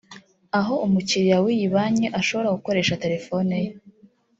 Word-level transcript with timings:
aho 0.59 0.73
umukiriya 0.85 1.37
w’iyi 1.43 1.67
banki 1.73 2.05
ashobora 2.19 2.53
gukoresha 2.57 2.99
terefoni 3.03 3.55
ye 3.63 3.69